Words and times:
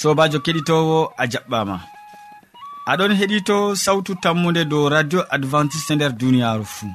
sobajo 0.00 0.38
keɗitowo 0.44 0.98
a 1.22 1.24
jaɓɓama. 1.32 1.76
Aɗon 2.90 3.12
heɗito 3.18 3.56
sawtu 3.84 4.12
tammude 4.22 4.62
dow 4.70 4.84
radio 4.94 5.20
adventiste 5.34 5.92
nder 5.94 6.12
duniyaru 6.20 6.64
fuu 6.74 6.90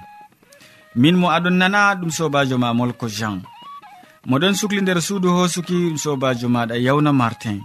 min 1.02 1.16
mo 1.21 1.27
aɗon 1.38 1.55
nana 1.59 1.80
ɗum 1.99 2.11
sobajo 2.17 2.55
ma 2.63 2.70
molko 2.80 3.05
jean. 3.17 3.38
Moɗon 4.30 4.53
sukli 4.59 4.81
nder 4.81 4.99
suudu 5.08 5.30
hosuki 5.38 5.75
ɗum 5.84 5.97
sobajo 6.03 6.47
maɗa 6.55 6.75
yawna 6.85 7.11
martin. 7.21 7.59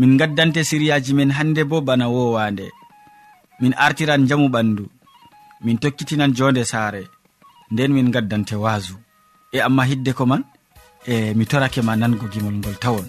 min 0.00 0.16
gaddante 0.20 0.60
siriyaji 0.68 1.12
men 1.18 1.30
hande 1.38 1.62
bo 1.70 1.80
bana 1.88 2.06
wowande. 2.14 2.66
Min 3.60 3.72
artiran 3.86 4.22
jamu 4.28 4.48
ɓandu. 4.54 4.84
Min 5.64 5.76
tokkitinan 5.82 6.32
jonde 6.38 6.64
saare. 6.72 7.02
Nden 7.72 7.92
min 7.96 8.08
gaddante 8.14 8.54
waasu 8.64 8.94
e 9.52 9.58
amma 9.66 9.84
hidde 9.90 10.12
ko 10.18 10.24
man 10.30 10.42
e 11.12 11.34
mi 11.38 11.44
torake 11.50 11.80
ma 11.86 11.94
nango 12.00 12.26
gimol 12.32 12.56
ngol 12.60 12.76
tawon. 12.82 13.06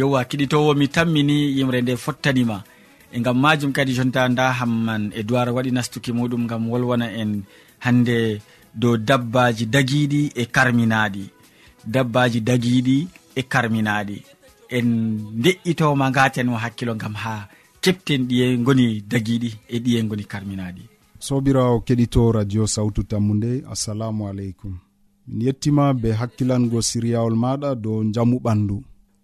yewwa 0.00 0.20
kiɗitowo 0.28 0.70
mi 0.80 0.86
tammini 0.94 1.36
yimre 1.58 1.78
nde 1.82 1.94
fottanima. 2.04 2.58
E 3.12 3.18
gam 3.24 3.36
majum 3.42 3.72
kadi 3.76 3.92
jonta 3.98 4.28
nda 4.32 4.46
hamman 4.58 5.02
e 5.18 5.20
dowar 5.28 5.48
waɗi 5.56 5.70
nastuki 5.76 6.10
muɗum 6.18 6.42
gam 6.50 6.62
wolwona 6.70 7.06
en 7.20 7.30
hande 7.84 8.16
dow 8.80 8.94
dabbaji 9.08 9.64
dagiɗi 9.74 10.22
e 10.34 10.44
karminaɗi 10.54 11.24
dabbaji 11.94 12.40
dagiɗi 12.48 12.96
e 13.34 13.42
karminaɗi 13.52 14.16
en 14.76 14.88
de'itoma 15.42 16.06
gaten 16.16 16.48
o 16.48 16.56
hakkilo 16.62 16.94
gam 17.02 17.14
ha 17.22 17.34
kepten 17.82 18.22
ɗiye 18.28 18.46
goni 18.66 18.86
dagiɗi 19.10 19.50
e 19.68 19.76
ɗiye 19.84 20.00
goni 20.08 20.24
karminaɗi 20.32 20.82
sobirawo 21.26 21.80
keɗito 21.86 22.32
radio 22.32 22.66
sawtu 22.66 23.02
tammude 23.10 23.62
assalamu 23.72 24.28
aleykum. 24.28 24.74
Min 25.28 25.46
yettima 25.46 25.84
be 25.94 26.08
hakkilango 26.20 26.78
siryawol 26.88 27.34
maɗa 27.42 27.70
dow 27.82 27.98
jamu 28.14 28.36
ɓandu. 28.44 28.76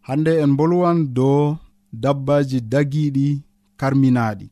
hande 0.07 0.33
en 0.43 0.53
bolwan 0.59 0.99
dow 1.17 1.57
dabbaji 2.03 2.59
dagiɗi 2.73 3.29
karminaɗi 3.81 4.47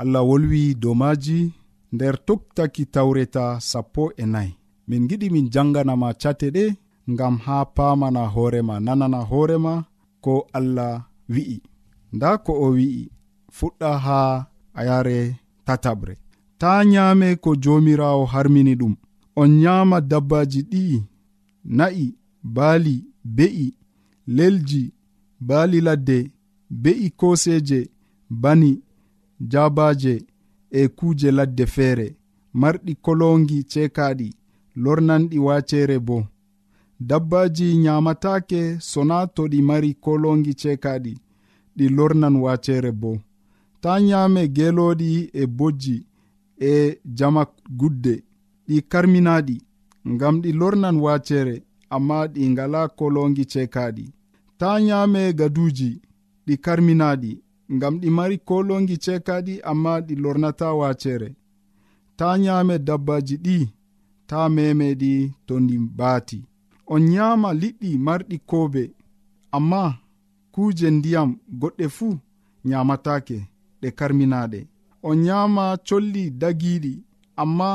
allah 0.00 0.22
wolwi 0.28 0.62
dow 0.82 0.94
maji 1.02 1.38
nder 1.92 2.14
toktaki 2.26 2.82
tawreta 2.94 3.44
sappo 3.70 4.02
e 4.22 4.24
nayi. 4.34 4.52
Min 4.88 5.02
giɗi 5.08 5.26
min 5.34 5.46
janganama 5.54 6.08
cate 6.22 6.48
ɗe 6.56 6.64
ngam 7.12 7.34
ha 7.44 7.56
pamana 7.76 8.22
hoorema 8.34 8.74
nanana 8.86 9.20
hoorema 9.30 9.72
ko 10.24 10.34
allah 10.58 10.94
wi'i. 11.32 11.58
Nda 12.14 12.30
ko 12.44 12.52
o 12.64 12.66
wi'i 12.76 13.02
fuɗɗa 13.56 13.90
ha 14.04 14.18
ayare 14.78 15.18
tataɓre. 15.66 16.14
Ta 16.60 16.70
nyame 16.92 17.28
ko 17.42 17.50
jomirawo 17.62 18.24
harmini 18.32 18.74
ɗum. 18.80 18.94
On 19.40 19.50
nyama 19.62 19.96
dabbaji 20.10 20.60
ɗi'i 20.70 20.98
na'i 21.76 22.06
baali 22.54 22.94
be'i 23.36 23.66
lelji 24.36 24.82
baali 25.40 25.80
ladde 25.80 26.30
be'i 26.70 27.10
koseje 27.10 27.90
bani 28.30 28.82
jabaje 29.40 30.26
e 30.70 30.88
kuje 30.88 31.30
ladde 31.30 31.66
feere. 31.66 32.16
Marɗi 32.54 32.94
kolongi 33.04 33.62
ceekaɗi 33.64 34.28
lornanɗi 34.76 35.38
wacere 35.38 35.98
bo. 35.98 36.26
Dabbaji 37.00 37.76
nyamatake 37.76 38.80
sona 38.80 39.26
to 39.26 39.42
ɗi 39.48 39.62
mari 39.62 39.94
kolongi 39.94 40.52
ceekaɗi 40.54 41.14
ɗi 41.76 41.88
lornan 41.96 42.36
wacere 42.36 42.92
bo. 42.92 43.18
Ta 43.80 44.00
nyame 44.00 44.48
geloɗi 44.56 45.30
e 45.32 45.46
bojji 45.46 46.06
e 46.60 46.98
jama 47.04 47.42
gudde 47.78 48.14
ɗi 48.68 48.76
karminaɗi 48.90 49.56
ngam 50.08 50.34
ɗi 50.42 50.50
lornan 50.52 50.96
wacere 51.04 51.62
amma 51.90 52.18
ɗi 52.34 52.42
ngala 52.52 52.80
kolongi 52.98 53.44
ceekaɗi 53.52 54.04
ta 54.58 54.80
nyame 54.80 55.32
gaduji 55.38 55.90
ɗi 56.46 56.54
karminaɗi 56.64 57.32
ngam 57.74 57.94
ɗi 58.00 58.08
mari 58.16 58.36
kolongi 58.48 58.96
cekaɗi 59.04 59.54
amma 59.70 59.92
ɗi 60.06 60.14
lornata 60.22 60.68
wacere. 60.80 61.28
Ta 62.18 62.28
nyame 62.44 62.74
dabbaji 62.86 63.36
ɗi 63.44 63.56
ta 64.28 64.38
memeɗi 64.54 65.12
to 65.46 65.54
ndi 65.60 65.76
baati. 65.98 66.38
On 66.92 67.02
nyama 67.12 67.48
liɗɗi 67.60 67.90
marɗi 68.06 68.36
koobe 68.50 68.82
amma 69.56 69.82
kuje 70.54 70.88
ndiyam 70.96 71.30
goɗɗe 71.60 71.86
fuu 71.96 72.12
nyamatake 72.68 73.38
ɗe 73.80 73.88
karminaɗe. 73.98 74.60
On 75.08 75.16
nyama 75.26 75.64
colli 75.88 76.24
dagiɗi 76.40 76.92
amma 77.42 77.70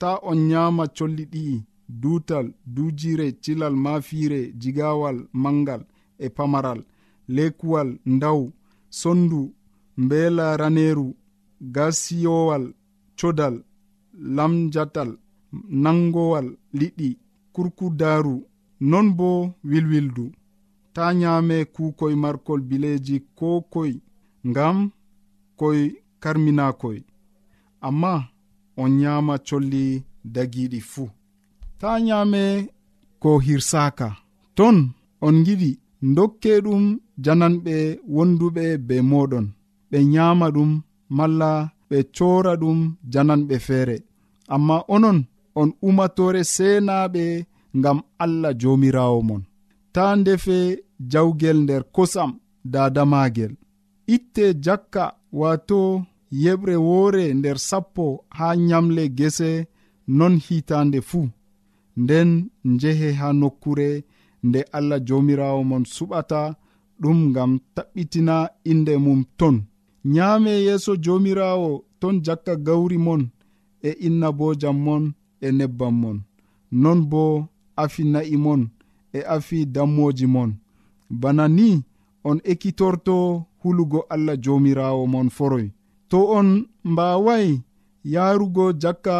ta 0.00 0.10
on 0.30 0.38
nyama 0.50 0.84
colli 0.96 1.24
ɗi'i 1.32 1.56
duutal 2.00 2.46
duujire 2.74 3.26
cilal 3.42 3.74
maafiire 3.84 4.40
jigawal 4.60 5.18
mangal. 5.42 5.82
e 6.24 6.28
pamaral 6.36 6.80
lekuwal 7.34 7.90
ndaw 8.14 8.40
sondu 9.00 9.40
mbela 10.02 10.46
raneru 10.60 11.08
gasiyowal 11.74 12.64
codal 13.18 13.56
lamjatal 14.36 15.10
nangowal 15.82 16.46
liɗɗi 16.78 17.08
kurkudaru 17.54 18.36
non 18.80 19.06
bo 19.18 19.54
wilwildu. 19.70 20.32
Ta 20.94 21.14
nyaame 21.14 21.64
kukoy 21.74 22.14
markol 22.22 22.60
bileji 22.68 23.16
ko 23.38 23.48
koy 23.72 23.92
ngam 24.48 24.90
koy 25.60 25.80
karminakoy. 26.22 26.98
Amma 27.86 28.12
on 28.76 28.90
nyama 29.00 29.34
colli 29.38 29.84
dagiɗi 30.34 30.80
fuu. 30.80 31.10
Ta 31.80 32.00
nyame 32.00 32.42
ko 33.22 33.38
hirsaka 33.38 34.08
ton 34.56 34.76
on 35.26 35.36
giɗi 35.46 35.70
dokke 36.02 36.52
ɗum 36.64 36.84
jananɓe 37.24 37.76
wonduɓe 38.14 38.64
be 38.88 38.96
moɗon. 39.10 39.46
Ɓe 39.90 39.98
nyama 40.12 40.46
ɗum 40.56 40.70
malla 41.16 41.50
ɓe 41.88 41.98
cora 42.16 42.52
ɗum 42.62 42.78
jananɓe 43.12 43.56
feere. 43.66 43.96
Amma 44.54 44.76
onon 44.94 45.18
on 45.60 45.70
umatore 45.88 46.42
senaɓe 46.54 47.24
ngam 47.78 47.98
allah 48.24 48.52
jomirawo 48.60 49.18
mon. 49.28 49.42
Ta 49.94 50.04
ndefe 50.20 50.58
jawgel 51.12 51.58
nder 51.62 51.82
kosam 51.94 52.30
dadamagel 52.72 53.52
itte 54.14 54.44
jakka 54.64 55.04
wato 55.40 55.80
yeɓre 56.42 56.74
woore 56.86 57.24
nder 57.38 57.58
sappo 57.68 58.04
ha 58.38 58.46
nyamle 58.68 59.04
gese 59.18 59.50
non 60.18 60.34
hitande 60.46 61.00
fuu. 61.08 61.28
Nden 62.02 62.30
njehe 62.64 63.08
ha 63.20 63.28
nokkure 63.40 63.88
nde 64.42 64.60
allah 64.72 64.98
jomirawo 65.06 65.60
mon 65.70 65.84
suɓata 65.94 66.40
ɗum 67.00 67.18
ngam 67.30 67.50
taɓɓitina 67.74 68.36
inde 68.70 68.92
mum 69.04 69.20
ton. 69.38 69.56
Nyaame 70.14 70.50
yeeso 70.66 70.92
jomirawo 71.04 71.70
ton 72.00 72.14
jakka 72.24 72.52
gawri 72.66 72.98
mon 73.06 73.22
e 73.82 73.90
inna 74.06 74.28
bo 74.38 74.46
mon 74.86 75.04
e 75.40 75.48
nebbam 75.58 75.94
mon. 76.02 76.18
Non 76.82 77.00
bo 77.10 77.22
afi 77.82 78.02
na'i 78.12 78.36
mon 78.44 78.62
e 79.12 79.20
afi 79.36 79.58
dammoji 79.74 80.26
mon. 80.34 80.50
Bana 81.20 81.44
ni 81.48 81.68
on 82.28 82.38
ekkitorto 82.52 83.16
hulugo 83.62 84.00
allah 84.14 84.36
jomirawo 84.44 85.06
mon 85.12 85.28
foroy. 85.36 85.66
To 86.10 86.18
on 86.38 86.48
mbaaway 86.84 87.46
yarugo 88.04 88.72
jakka 88.82 89.16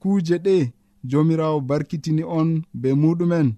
kuuje 0.00 0.36
ɗe 0.44 0.56
jomirawo 1.04 1.60
barkitini 1.60 2.22
on 2.24 2.48
be 2.80 2.88
muɗumen. 3.02 3.48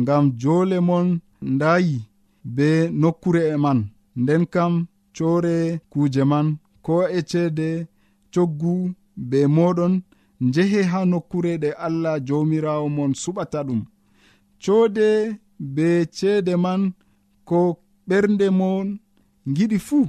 ngam 0.00 0.24
joole 0.40 0.80
mon 0.80 1.20
ndayi 1.42 2.00
be 2.44 2.88
nokkure 3.00 3.42
e 3.54 3.56
man. 3.56 3.80
Nden 4.16 4.46
kam 4.46 4.86
core 5.16 5.80
kuuje 5.90 6.24
man 6.24 6.46
ko 6.82 6.94
e 7.08 7.20
ceede 7.30 7.86
coggu 8.34 8.74
be 9.16 9.38
moɗon 9.56 9.94
njehe 10.40 10.80
ha 10.90 11.00
nokkure 11.10 11.52
ɗe 11.62 11.70
allah 11.86 12.14
jomirawo 12.26 12.86
mon 12.96 13.12
suɓata 13.22 13.60
ɗum. 13.66 13.82
Coode 14.64 15.08
be 15.74 15.86
ceede 16.16 16.54
man 16.64 16.82
ko 17.48 17.60
ɓernde 18.08 18.46
mon 18.60 18.86
giɗi 19.56 19.78
fuu 19.86 20.06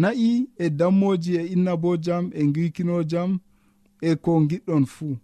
na'i 0.00 0.30
e 0.64 0.66
dammoji 0.78 1.32
e 1.40 1.42
innabo 1.54 1.90
jam 2.04 2.24
e 2.34 2.42
gikino 2.54 2.96
jam 3.10 3.30
e 4.00 4.10
ko 4.24 4.32
giɗɗon 4.50 4.84
fuu. 4.94 5.16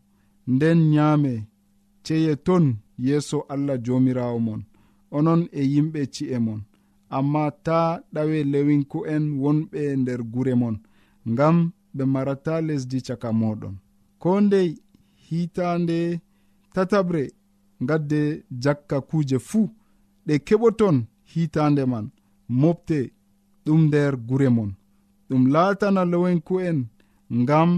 Nden 0.52 0.78
nyaame 0.92 1.32
ceye 2.04 2.36
ton. 2.46 2.64
yeeso 3.06 3.38
allah 3.52 3.76
jomirawo 3.84 4.38
mon 4.46 4.60
onon 5.16 5.40
e 5.52 5.62
yimɓe 5.72 6.00
ci'e 6.14 6.38
mon. 6.46 6.60
Amma 7.16 7.44
ta 7.66 7.78
ɗawe 8.14 8.38
lewinku'en 8.52 9.24
wonɓe 9.42 9.80
nder 10.00 10.20
gure 10.32 10.54
mon 10.62 10.76
ngam 11.30 11.56
ɓe 11.96 12.02
marata 12.14 12.54
lesdi 12.66 12.98
caka 13.06 13.28
moɗon 13.40 13.74
ko 14.22 14.30
ndey 14.46 14.68
hitande 15.26 15.98
tataɓre 16.74 17.22
gadde 17.88 18.20
jakka 18.62 18.96
kuuje 19.08 19.38
fuu 19.48 19.66
ɗe 20.26 20.34
keɓoton 20.46 20.96
hitande 21.32 21.82
man 21.92 22.06
mofte 22.60 22.98
ɗum 23.64 23.80
nder 23.88 24.12
gure 24.28 24.48
mon. 24.56 24.70
Ɗum 25.28 25.42
laatana 25.54 26.02
lowenku'en 26.12 26.78
ngam 27.40 27.70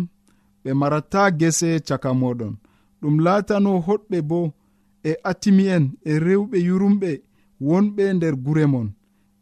ɓe 0.63 0.71
marata 0.81 1.23
gese 1.41 1.71
caka 1.89 2.11
moɗon 2.21 2.55
ɗum 3.01 3.15
laatano 3.25 3.71
hoɗɓe 3.87 4.19
bo 4.31 4.39
e 5.05 5.13
atimi'en 5.31 5.85
e 6.11 6.13
rewɓe 6.27 6.57
yurumɓe 6.69 7.11
wonɓe 7.69 8.05
nder 8.17 8.35
gure 8.45 8.67
mon. 8.73 8.89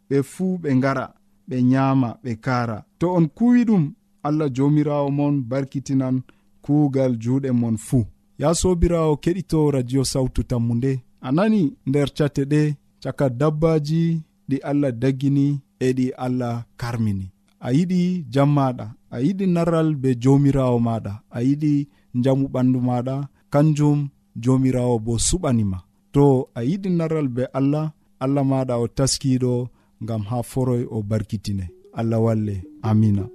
Ɓe 0.09 0.17
fuu 0.33 0.59
ɓe 0.62 0.69
ngara 0.79 1.05
ɓe 1.49 1.57
nyaama 1.71 2.09
ɓe 2.23 2.33
kaara. 2.45 2.79
To 2.99 3.07
on 3.17 3.26
kuwi 3.37 3.61
ɗum 3.69 3.85
allah 4.26 4.49
jomirawo 4.57 5.09
mon 5.19 5.35
barkitinan 5.50 6.17
kuugal 6.64 7.12
juuɗe 7.23 7.50
mon 7.61 7.76
fuu. 7.87 8.05
Ya 8.38 8.49
sobirawo 8.61 9.12
keɗito 9.23 9.59
radio 9.76 10.02
sawtu 10.12 10.40
tammu 10.50 10.75
nde. 10.75 10.93
A 11.21 11.29
nani 11.37 11.62
nder 11.88 12.09
cate 12.17 12.43
ɗe 12.52 12.62
caka 13.02 13.26
dabbaji 13.40 14.02
ɗi 14.49 14.57
allah 14.71 14.93
daggini 15.02 15.47
e 15.81 15.88
ɗi 15.97 16.07
allah 16.25 16.55
karmini. 16.81 17.26
A 17.61 17.69
yiɗi 17.76 18.00
jammaɗa 18.33 18.87
a 19.11 19.17
yiɗi 19.25 19.45
narral 19.55 19.88
be 20.02 20.09
jomirawo 20.23 20.79
maɗa 20.87 21.12
a 21.31 21.38
yiɗi 21.47 21.73
njamu 22.19 22.45
ɓandu 22.55 22.79
maɗa 22.88 23.17
kanjum 23.52 23.99
jomirawo 24.37 24.99
bo 25.05 25.13
suɓanima 25.19 25.79
to 26.13 26.49
a 26.55 26.61
yiɗi 26.69 26.89
narral 26.99 27.29
be 27.29 27.45
allah 27.59 27.93
allah 28.21 28.45
maɗa 28.51 28.75
o 28.83 28.87
taskiɗo 28.89 29.69
ngam 30.03 30.23
ha 30.31 30.43
foroy 30.43 30.83
o 30.91 31.03
barkitine. 31.03 31.67
Allah 31.93 32.21
walle 32.23 32.63
amina. 32.83 33.29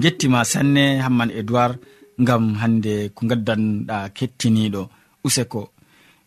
en 0.00 0.04
gettima 0.04 0.44
sanne 0.44 0.98
hamman 1.04 1.30
edoird 1.30 1.78
gam 2.18 2.54
hande 2.60 3.10
ko 3.14 3.26
gaddanɗa 3.26 4.08
kettiniɗo 4.16 4.82
useko. 5.24 5.70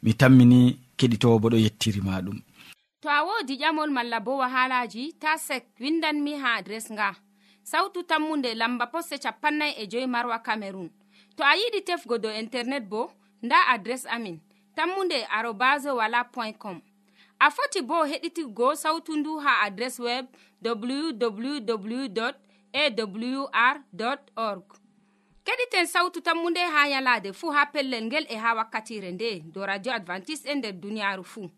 Mi 0.03 0.13
tammini 0.13 0.77
keɗitowo 0.97 1.39
bo 1.41 1.47
ɗo 1.49 1.57
yettirima 1.57 2.21
ɗum. 2.25 2.37
To 3.01 3.09
a 3.09 3.25
wodi 3.25 3.57
ƴamol 3.57 3.89
malla 3.91 4.19
bo 4.19 4.37
wahalaji 4.37 5.13
ta 5.19 5.37
sek 5.37 5.65
windanmi 5.79 6.33
ha 6.41 6.57
adres 6.59 6.91
nga. 6.91 7.15
Sautu 7.63 8.03
tammunde 8.03 8.53
lamba 8.53 8.85
posse 8.87 9.17
capannay 9.23 9.73
e 9.81 9.87
joyi 9.87 10.07
marwa 10.07 10.37
camerun 10.45 10.89
to 11.35 11.43
a 11.43 11.55
yiɗi 11.55 11.81
tefgo 11.87 12.17
dow 12.17 12.31
internet 12.31 12.83
bo 12.89 13.11
nda 13.41 13.55
adres 13.73 14.05
amin 14.05 14.37
tammunde 14.75 15.17
arobas 15.37 15.85
wala 15.85 16.23
point 16.25 16.57
com. 16.59 16.81
A 17.39 17.49
foti 17.49 17.81
bo 17.81 18.05
heɗitigo 18.05 18.75
sautu 18.75 19.15
ndu 19.15 19.39
ha 19.39 19.65
adres 19.65 19.99
web 19.99 20.25
www 20.61 22.33
awr 22.73 23.77
org. 24.35 24.63
Keɗiten 25.45 25.85
sawtu 25.87 26.21
tammunde 26.21 26.59
ha 26.73 26.87
yalade 26.87 27.33
fuu 27.33 27.51
ha 27.51 27.65
pellel 27.65 28.03
ngel 28.05 28.25
e 28.29 28.35
ha 28.35 28.55
wakkatire 28.55 29.11
nde 29.11 29.43
do 29.53 29.65
radio 29.65 29.91
advantice'e 29.93 30.51
e 30.51 30.55
nder 30.55 30.73
duniyaaru 30.73 31.23
fuu 31.23 31.49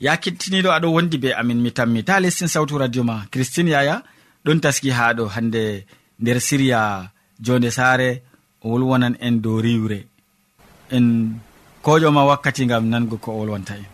ya 0.00 0.16
kettiniɗo 0.16 0.70
aɗo 0.76 0.92
wondi 0.92 1.18
be 1.18 1.32
amin 1.34 1.60
mi 1.64 1.70
tammi. 1.72 2.02
Ta 2.04 2.20
lestin 2.20 2.48
sawtu 2.48 2.78
radio 2.78 3.02
ma 3.04 3.24
christine 3.32 3.70
yaya 3.70 4.02
ɗon 4.44 4.60
taski 4.60 4.90
ha 4.90 5.12
ɗo 5.12 5.24
hande 5.34 5.86
nder 6.20 6.40
siriya 6.40 7.10
jonde 7.40 7.70
saare 7.70 8.22
o 8.62 8.68
wolwonan 8.70 9.16
en 9.20 9.40
dow 9.40 9.60
riwre. 9.60 10.06
En 10.90 11.06
koƴoma 11.82 12.26
wakkati 12.28 12.66
gam 12.66 12.84
nango 12.88 13.16
ko 13.16 13.32
o 13.32 13.38
wolwanta 13.40 13.74
en. 13.76 13.86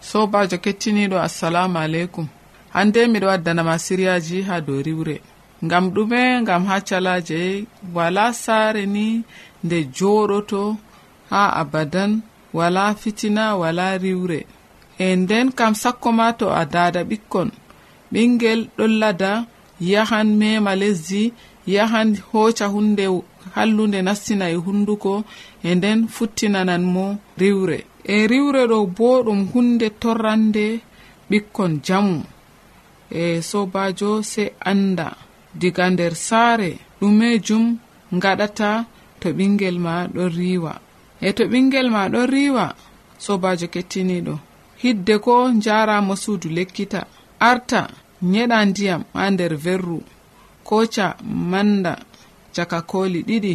Sobajo 0.00 0.56
kettiniɗo 0.58 1.16
assalamu 1.20 1.78
aleykum. 1.78 2.26
hande 2.74 3.00
miɗo 3.12 3.26
waddanama 3.32 3.74
siriyaji 3.84 4.38
ha 4.48 4.60
dow 4.66 4.80
riwre. 4.86 5.16
Ngam 5.64 5.84
ɗume 5.94 6.20
ngam 6.42 6.62
ha 6.68 6.76
calaje 6.88 7.40
wala 7.94 8.32
saare 8.32 8.86
ni 8.86 9.06
nde 9.64 9.78
joɗoto 9.96 10.62
ha 11.30 11.42
abadan 11.60 12.12
wala 12.58 12.94
fitina 12.94 13.44
wala 13.56 13.86
riwre. 13.98 14.40
E 14.98 15.16
nden 15.16 15.46
kam 15.58 15.74
sakko 15.82 16.08
ma 16.18 16.26
to 16.38 16.46
a 16.60 16.62
dada 16.74 17.00
ɓikkon. 17.10 17.48
Ɓingel 18.12 18.60
ɗollada 18.76 19.32
yahan 19.80 20.28
mema 20.40 20.72
lesdi 20.80 21.32
yahan 21.74 22.08
hoca 22.32 22.66
hunde 22.72 23.04
hallunde 23.54 23.98
nastina 24.02 24.46
e 24.50 24.56
hunduko 24.64 25.12
e 25.68 25.74
nden 25.74 26.00
futtinanan 26.14 26.84
mo 26.94 27.06
riwre. 27.40 27.78
E 28.04 28.16
riwre 28.30 28.62
ɗo 28.70 28.78
bo 28.96 29.08
ɗum 29.26 29.40
hunde 29.52 29.86
torrande 30.02 30.66
ɓikkon 31.30 31.72
jamu. 31.86 32.18
e 33.10 33.42
sobajo 33.42 34.22
se 34.22 34.52
anda. 34.60 35.16
Diga 35.54 35.90
nder 35.90 36.14
saare 36.14 36.78
ɗumejum 37.00 37.76
gaɗata 38.22 38.84
to 39.20 39.28
ɓingel 39.36 39.76
ma 39.78 39.94
ɗon 40.14 40.30
riwa 40.38 40.72
e 41.20 41.32
to 41.36 41.44
ɓingel 41.52 41.88
ma 41.90 42.08
ɗon 42.12 42.26
riwa 42.34 42.66
sobajo 43.18 43.66
kettiniɗo. 43.74 44.34
Hidde 44.82 45.14
ko 45.24 45.34
jaramo 45.64 46.14
suudu 46.16 46.48
lekkita. 46.56 47.00
Arta 47.40 47.80
nyeɗa 48.22 48.58
ndiyam 48.68 49.02
ha 49.14 49.30
nder 49.30 49.54
verru. 49.64 50.00
Koca 50.68 51.16
manda 51.50 51.94
caka 52.54 52.78
koli 52.90 53.20
ɗiɗi 53.28 53.54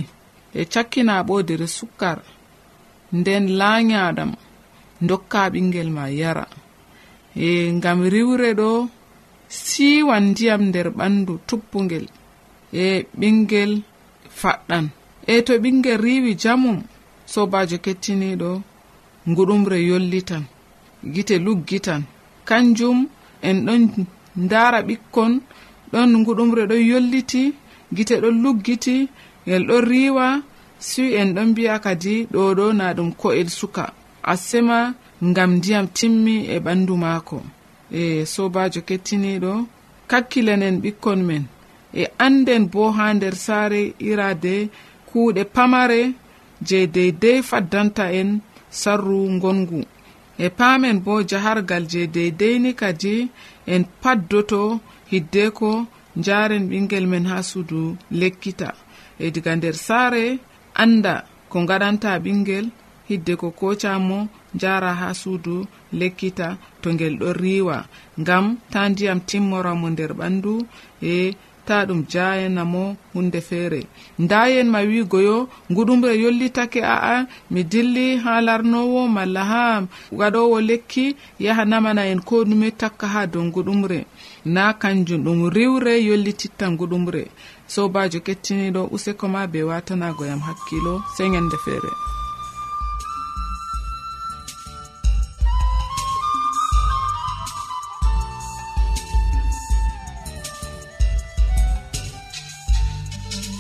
e 0.53 0.61
cakkina 0.73 1.23
ɓodere 1.27 1.67
sukkar. 1.67 2.19
Nden 3.17 3.45
laanyaɗam 3.59 4.31
dokka 5.01 5.49
ɓingel 5.53 5.89
ma 5.97 6.05
yara. 6.19 6.45
E 7.35 7.71
ngam 7.77 7.99
riwre 8.13 8.49
ɗo 8.59 8.69
siwan 9.63 10.23
ndiyam 10.31 10.61
nder 10.69 10.87
ɓandu 10.97 11.33
tuppugel 11.47 12.05
e 12.73 13.05
ɓingel 13.19 13.71
faɗɗan. 14.39 14.85
E 15.31 15.41
to 15.45 15.53
ɓingel 15.63 15.97
riwi 16.05 16.31
jamum 16.43 16.77
sobajo 17.33 17.77
kettiniɗo 17.85 18.49
nguɗumre 19.29 19.77
yollitan 19.89 20.43
gite 21.13 21.35
luggitan. 21.45 22.01
Kanjum 22.47 22.97
en 23.47 23.57
ɗon 23.65 23.83
ndara 24.43 24.79
ɓikkon 24.87 25.33
ɗon 25.91 26.09
nguɗumre 26.21 26.63
ɗon 26.69 26.83
yolliti 26.91 27.43
gite 27.95 28.15
ɗon 28.23 28.35
luggiti 28.43 28.95
ngel 29.45 29.63
ɗon 29.69 29.81
riwa 29.91 30.27
siwi 30.87 31.09
en 31.19 31.29
ɗon 31.35 31.47
mbiya 31.51 31.75
kadi 31.85 32.13
ɗo 32.33 32.41
ɗo 32.57 32.65
na 32.79 32.85
ɗum 32.97 33.09
ko'el 33.21 33.49
suka. 33.59 33.85
Assema 34.31 34.77
ngam 35.29 35.51
ndiyam 35.57 35.85
timmi 35.97 36.35
e 36.53 36.59
ɓandu 36.65 36.93
maako. 37.03 37.37
e 37.91 38.25
sobajo 38.33 38.81
kettiniɗo 38.87 39.53
kakkilanen 40.07 40.75
ɓikkon 40.83 41.19
men. 41.29 41.43
E 42.01 42.03
anden 42.25 42.63
bo 42.73 42.83
ha 42.97 43.05
nder 43.13 43.35
saare 43.45 43.81
irade 44.09 44.55
kuuɗe 45.09 45.43
pamare 45.55 46.01
je 46.67 46.79
deydey 46.95 47.39
faddanta 47.49 48.05
en 48.19 48.29
sarru 48.81 49.19
gongu 49.43 49.81
e 50.37 50.47
paamen 50.57 50.97
bo 51.05 51.13
jahargal 51.29 51.83
je 51.91 52.01
deydeyni 52.15 52.71
kadi 52.81 53.15
en 53.73 53.83
paddoto 54.01 54.61
hiddeko 55.11 55.71
njaren 56.19 56.65
ɓingel 56.71 57.05
men 57.11 57.25
ha 57.31 57.37
suudu 57.49 57.81
lekkita. 58.19 58.69
E 59.23 59.25
diga 59.33 59.51
nder 59.55 59.75
saare 59.87 60.25
anda 60.83 61.15
ko 61.51 61.57
gaɗanta 61.69 62.11
ɓingel 62.25 62.65
hidde 63.09 63.33
ko 63.41 63.47
kocamo 63.59 64.19
jara 64.61 64.91
ha 64.99 65.13
suudu 65.13 65.65
lekkita 65.99 66.47
to 66.81 66.87
ngel 66.93 67.15
ɗo 67.21 67.29
riiwa. 67.41 67.77
Ngam 68.21 68.45
ta 68.71 68.89
ndiyam 68.89 69.19
timmoramo 69.29 69.87
nder 69.89 70.11
ɓandu 70.19 70.53
e 71.01 71.33
ta 71.65 71.85
ɗum 71.87 72.01
jayanamo 72.11 72.95
hunde 73.13 73.41
feere. 73.41 73.81
Ndayen 74.19 74.69
ma 74.69 74.79
wigoyo 74.89 75.49
guɗumre 75.75 76.13
yollitake 76.23 76.81
a'a 76.95 77.25
mi 77.51 77.63
dilli 77.63 78.17
ha 78.23 78.33
larnowo 78.41 79.07
malla 79.15 79.43
ha 79.51 79.63
waɗowo 80.19 80.57
lekki 80.69 81.15
yaha 81.39 81.65
namana 81.65 82.05
en 82.11 82.21
ko 82.21 82.43
ɗume 82.45 82.69
takka 82.81 83.07
ha 83.13 83.21
dow 83.27 83.43
guɗumre 83.55 84.05
na 84.45 84.73
kanjum 84.81 85.23
ɗum 85.25 85.39
riwre 85.55 85.93
yollititta 86.07 86.65
guɗumre 86.79 87.23
sobajo 87.67 88.19
kettiniɗo 88.25 88.81
useko 88.95 89.25
ma 89.27 89.47
be 89.51 89.59
watanagoyam 89.69 90.41
hakkilo 90.47 90.93
sey 91.17 91.29
ñande 91.33 91.57
feere. 91.65 92.14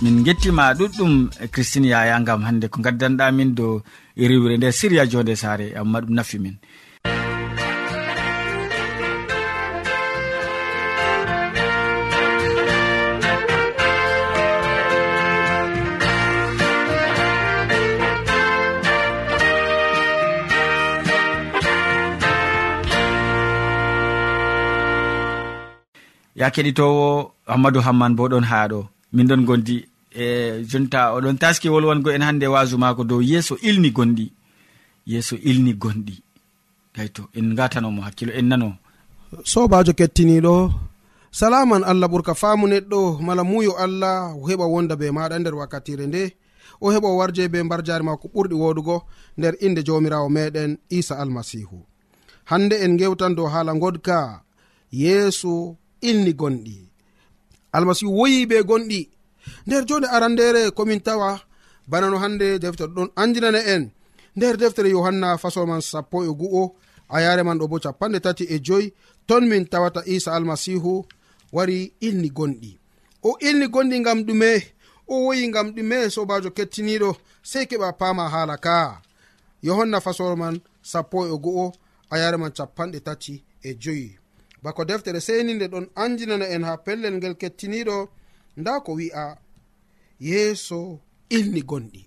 min 0.05 0.21
gettima 0.23 0.73
ɗuɗɗum 0.77 1.13
christine 1.53 1.87
yaya 1.93 2.19
gam 2.27 2.41
hande 2.47 2.67
ko 2.69 2.77
gaddanɗamin 2.85 3.55
dow 3.57 3.81
riwre 4.29 4.53
nde 4.57 4.69
siriya 4.77 5.05
jonde 5.11 5.33
sare 5.35 5.67
amma 5.79 5.99
ɗum 6.01 6.13
nafi 6.15 6.37
min. 6.43 6.55
Ya 26.39 26.47
keɗitowo 26.53 27.07
hammadou 27.49 27.81
hamman 27.87 28.13
bo 28.17 28.23
ɗon 28.31 28.45
haɗo 28.51 28.79
min 29.13 29.27
ɗon 29.29 29.45
gondi. 29.47 29.77
e 30.23 30.63
jonta 30.69 30.99
oɗon 31.15 31.37
taski 31.41 31.67
wolwango 31.73 32.09
en 32.15 32.23
hande 32.27 32.47
wasu 32.47 32.77
mako 32.77 33.03
dow 33.09 33.21
yeeso 33.21 33.55
ilni 33.67 33.89
gonɗi 33.97 34.25
yeeso 35.11 35.35
ilni 35.49 35.73
gonɗi 35.73 36.15
gayto 36.95 37.23
en 37.37 37.47
gatanomo 37.57 38.01
hakkilo 38.05 38.31
en 38.39 38.47
nano. 38.49 38.69
Sobajo 39.51 39.93
kettiniɗo 39.99 40.55
salaman 41.31 41.83
allah 41.83 42.07
ɓurka 42.11 42.33
faamu 42.41 42.65
neɗɗo 42.67 42.99
mala 43.27 43.43
muyo 43.43 43.73
allah 43.85 44.15
o 44.39 44.47
heɓa 44.49 44.65
wonda 44.73 44.95
be 44.99 45.07
maɗa 45.17 45.35
nder 45.39 45.55
wakkatire 45.59 46.05
nde 46.07 46.23
o 46.81 46.87
heɓa 46.93 47.07
o 47.13 47.17
warje 47.19 47.43
be 47.51 47.59
mbar 47.63 47.81
jari 47.87 48.03
ma 48.07 48.17
ko 48.21 48.27
ɓurɗi 48.33 48.55
woɗugo 48.61 48.95
nder 49.37 49.53
inde 49.65 49.81
jawmirawo 49.87 50.27
meɗen 50.35 50.71
isa 50.89 51.13
almasihu. 51.21 51.77
Hande 52.49 52.75
en 52.85 52.97
gewtan 52.99 53.35
dow 53.35 53.47
haala 53.53 53.73
godka 53.73 54.17
yeeso 54.91 55.75
ilni 56.01 56.33
gonɗi 56.33 56.77
almasihu 57.75 58.11
woyi 58.19 58.45
be 58.49 58.63
gonɗi 58.63 59.09
nder 59.67 59.85
joni 59.85 60.07
arandere 60.15 60.71
komin 60.71 60.99
tawa 61.01 61.41
bana 61.87 62.09
no 62.09 62.17
hande 62.17 62.59
deftere 62.59 62.91
ɗon 62.95 63.09
andinana 63.15 63.59
en. 63.73 63.91
Nder 64.35 64.57
deftere 64.57 64.89
yohanna 64.89 65.37
fasoman 65.37 65.81
sappo 65.81 66.23
e 66.23 66.27
gu'o 66.39 66.75
a 67.09 67.21
yare 67.21 67.43
man 67.43 67.59
ɗo 67.59 67.67
bo 67.67 67.77
capanɗe 67.79 68.19
tati 68.19 68.43
e 68.43 68.59
joyi 68.59 68.93
ton 69.27 69.41
min 69.47 69.65
tawata 69.65 70.01
isa 70.05 70.33
almasihu 70.35 71.05
wari 71.51 71.93
ilni 72.01 72.29
gonɗi. 72.29 72.71
O 73.23 73.37
ilni 73.47 73.67
gonɗi 73.73 73.99
ngam 73.99 74.19
ɗume 74.27 74.51
o 75.07 75.25
woyi 75.25 75.47
ngam 75.47 75.67
ɗume 75.75 75.97
sobajo 76.09 76.49
kettiniɗo 76.57 77.09
sei 77.43 77.65
keɓa 77.69 77.93
pama 77.99 78.29
hala 78.33 78.57
ka. 78.57 79.01
Yohanna 79.61 80.01
fasoman 80.05 80.55
sappo 80.91 81.25
e 81.27 81.37
gu'o 81.43 81.65
a 82.09 82.17
yare 82.21 82.37
man 82.37 82.51
capanɗe 82.57 82.99
tati 83.07 83.43
e 83.63 83.73
joyi. 83.83 84.17
Bako 84.63 84.85
deftere 84.85 85.19
seni 85.21 85.53
nde 85.53 85.67
ɗon 85.67 85.85
andinana 85.95 86.45
en 86.49 86.63
ha 86.63 86.77
pellel 86.85 87.13
ngel 87.17 87.35
kettiniɗo 87.41 87.97
nda 88.57 88.79
ko 88.79 88.91
wi'a 88.93 89.37
yeeso 90.19 90.99
ilni 91.29 91.61
gonɗi. 91.69 92.01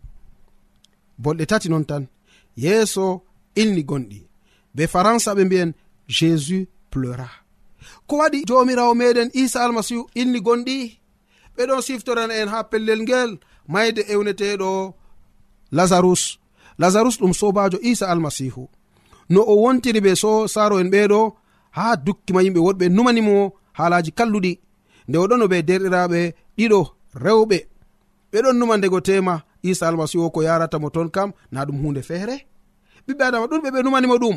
Bolɗe 1.23 1.45
tati 1.51 1.69
non 1.69 1.85
tan 1.91 2.05
yeeso 2.57 3.23
ilni 3.61 3.83
gonɗi. 3.91 4.21
Be 4.75 4.83
faransa 4.93 5.35
ɓe 5.37 5.43
mbiyen 5.45 5.71
jésus 6.17 6.67
pleura. 6.91 7.29
Ko 8.07 8.15
waɗi 8.21 8.39
jomirawo 8.49 8.93
meɗen 9.01 9.31
isa 9.43 9.59
almasihu 9.65 10.03
ilni 10.21 10.41
gonɗi. 10.47 10.77
Ɓeɗon 11.57 11.83
siftorana 11.87 12.35
en 12.41 12.49
ha 12.53 12.59
pellel 12.71 13.01
ngel 13.03 13.31
mayde 13.73 14.03
ewneteɗo 14.13 14.71
lazarus. 15.77 16.23
Lazarus 16.79 17.17
ɗum 17.21 17.33
sobajo 17.41 17.79
isa 17.91 18.07
almasihu. 18.13 18.69
No 19.33 19.41
o 19.53 19.55
wontiri 19.63 20.01
ɓe 20.01 20.13
so 20.23 20.31
saro 20.55 20.79
en 20.81 20.91
ɓeɗo 20.95 21.21
ha 21.77 21.85
dukkima 21.97 22.41
yimɓe 22.45 22.61
woɗɓe 22.67 22.85
numanimo 22.89 23.35
haalaji 23.79 24.11
kalluɗi. 24.19 24.53
nde 25.09 25.17
oɗon 25.19 25.43
be 25.51 25.63
derɗiraɓe 25.69 26.21
ɗiɗo 26.57 26.81
rewɓe. 27.25 27.59
Ɓeɗon 28.33 28.57
numa 28.59 28.77
ndego 28.77 29.01
tema 29.01 29.35
isa 29.63 29.89
almasihu 29.89 30.25
o 30.25 30.31
ko 30.31 30.41
yarata 30.43 30.79
mo 30.79 30.91
ton 30.91 31.09
kam 31.11 31.33
na 31.53 31.65
ɗum 31.67 31.77
hunde 31.83 32.03
feere. 32.03 32.37
Ɓiɓɓe 33.07 33.23
adama 33.25 33.47
ɗuɗɓe 33.51 33.69
ɓe 33.75 33.81
numanimo 33.83 34.17
ɗum. 34.23 34.37